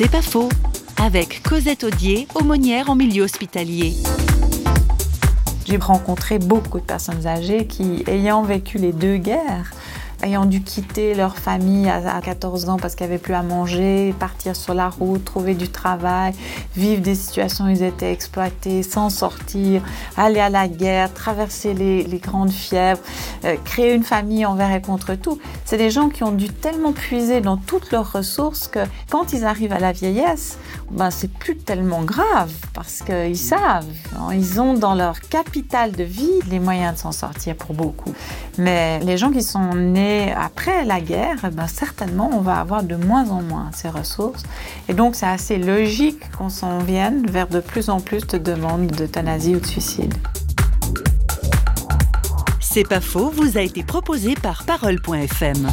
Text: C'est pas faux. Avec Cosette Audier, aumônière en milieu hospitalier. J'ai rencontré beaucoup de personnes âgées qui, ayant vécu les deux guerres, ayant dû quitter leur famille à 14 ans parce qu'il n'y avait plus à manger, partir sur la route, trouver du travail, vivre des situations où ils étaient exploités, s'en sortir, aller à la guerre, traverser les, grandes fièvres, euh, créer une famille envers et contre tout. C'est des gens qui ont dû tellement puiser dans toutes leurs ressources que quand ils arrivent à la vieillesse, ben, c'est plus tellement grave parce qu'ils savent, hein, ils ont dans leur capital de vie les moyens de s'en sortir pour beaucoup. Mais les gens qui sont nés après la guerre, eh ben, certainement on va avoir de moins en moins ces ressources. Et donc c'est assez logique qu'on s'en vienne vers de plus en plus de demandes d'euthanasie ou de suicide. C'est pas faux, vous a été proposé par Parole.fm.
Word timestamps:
C'est 0.00 0.08
pas 0.08 0.22
faux. 0.22 0.48
Avec 1.02 1.42
Cosette 1.42 1.82
Audier, 1.82 2.28
aumônière 2.36 2.88
en 2.88 2.94
milieu 2.94 3.24
hospitalier. 3.24 3.94
J'ai 5.66 5.76
rencontré 5.76 6.38
beaucoup 6.38 6.78
de 6.78 6.84
personnes 6.84 7.26
âgées 7.26 7.66
qui, 7.66 8.04
ayant 8.06 8.44
vécu 8.44 8.78
les 8.78 8.92
deux 8.92 9.16
guerres, 9.16 9.72
ayant 10.22 10.46
dû 10.46 10.62
quitter 10.62 11.14
leur 11.14 11.36
famille 11.38 11.88
à 11.88 12.20
14 12.20 12.68
ans 12.68 12.76
parce 12.76 12.94
qu'il 12.94 13.06
n'y 13.06 13.12
avait 13.12 13.22
plus 13.22 13.34
à 13.34 13.42
manger, 13.42 14.14
partir 14.18 14.56
sur 14.56 14.74
la 14.74 14.88
route, 14.88 15.24
trouver 15.24 15.54
du 15.54 15.68
travail, 15.68 16.34
vivre 16.76 17.02
des 17.02 17.14
situations 17.14 17.66
où 17.66 17.68
ils 17.68 17.82
étaient 17.82 18.12
exploités, 18.12 18.82
s'en 18.82 19.10
sortir, 19.10 19.82
aller 20.16 20.40
à 20.40 20.50
la 20.50 20.66
guerre, 20.66 21.12
traverser 21.12 21.74
les, 21.74 22.18
grandes 22.18 22.50
fièvres, 22.50 23.00
euh, 23.44 23.56
créer 23.64 23.94
une 23.94 24.02
famille 24.02 24.44
envers 24.44 24.72
et 24.72 24.82
contre 24.82 25.14
tout. 25.14 25.38
C'est 25.64 25.76
des 25.76 25.90
gens 25.90 26.08
qui 26.08 26.24
ont 26.24 26.32
dû 26.32 26.48
tellement 26.48 26.92
puiser 26.92 27.40
dans 27.40 27.56
toutes 27.56 27.92
leurs 27.92 28.12
ressources 28.12 28.66
que 28.66 28.80
quand 29.10 29.32
ils 29.32 29.44
arrivent 29.44 29.72
à 29.72 29.78
la 29.78 29.92
vieillesse, 29.92 30.58
ben, 30.90 31.10
c'est 31.10 31.30
plus 31.30 31.56
tellement 31.56 32.02
grave 32.02 32.52
parce 32.74 33.02
qu'ils 33.02 33.38
savent, 33.38 33.86
hein, 34.16 34.30
ils 34.32 34.60
ont 34.60 34.74
dans 34.74 34.94
leur 34.94 35.20
capital 35.20 35.92
de 35.92 36.02
vie 36.02 36.40
les 36.50 36.58
moyens 36.58 36.94
de 36.94 36.98
s'en 36.98 37.12
sortir 37.12 37.54
pour 37.54 37.74
beaucoup. 37.74 38.12
Mais 38.56 38.98
les 39.00 39.16
gens 39.16 39.30
qui 39.30 39.42
sont 39.42 39.74
nés 39.74 40.07
après 40.36 40.84
la 40.84 41.00
guerre, 41.00 41.36
eh 41.44 41.50
ben, 41.50 41.66
certainement 41.66 42.30
on 42.32 42.40
va 42.40 42.60
avoir 42.60 42.82
de 42.82 42.96
moins 42.96 43.28
en 43.30 43.42
moins 43.42 43.70
ces 43.72 43.88
ressources. 43.88 44.42
Et 44.88 44.94
donc 44.94 45.14
c'est 45.14 45.26
assez 45.26 45.58
logique 45.58 46.30
qu'on 46.36 46.48
s'en 46.48 46.78
vienne 46.78 47.26
vers 47.26 47.48
de 47.48 47.60
plus 47.60 47.90
en 47.90 48.00
plus 48.00 48.26
de 48.26 48.38
demandes 48.38 48.86
d'euthanasie 48.86 49.56
ou 49.56 49.60
de 49.60 49.66
suicide. 49.66 50.14
C'est 52.60 52.88
pas 52.88 53.00
faux, 53.00 53.30
vous 53.30 53.58
a 53.58 53.62
été 53.62 53.82
proposé 53.82 54.34
par 54.34 54.64
Parole.fm. 54.64 55.68